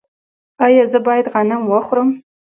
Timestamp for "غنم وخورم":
1.33-2.09